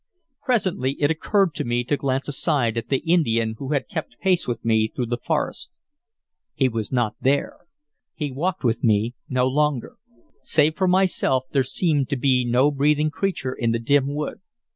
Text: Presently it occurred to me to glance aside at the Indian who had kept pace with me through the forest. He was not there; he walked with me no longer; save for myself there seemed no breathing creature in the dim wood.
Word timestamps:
Presently 0.43 0.93
it 0.93 1.11
occurred 1.11 1.53
to 1.53 1.63
me 1.63 1.83
to 1.83 1.95
glance 1.95 2.27
aside 2.27 2.75
at 2.75 2.89
the 2.89 3.03
Indian 3.05 3.53
who 3.59 3.73
had 3.73 3.87
kept 3.87 4.17
pace 4.19 4.47
with 4.47 4.65
me 4.65 4.87
through 4.87 5.05
the 5.05 5.17
forest. 5.23 5.69
He 6.55 6.67
was 6.67 6.91
not 6.91 7.13
there; 7.21 7.57
he 8.15 8.31
walked 8.31 8.63
with 8.63 8.83
me 8.83 9.13
no 9.29 9.45
longer; 9.45 9.97
save 10.41 10.75
for 10.75 10.87
myself 10.87 11.43
there 11.51 11.61
seemed 11.61 12.11
no 12.11 12.71
breathing 12.71 13.11
creature 13.11 13.53
in 13.53 13.73
the 13.73 13.77
dim 13.79 14.11
wood. 14.11 14.39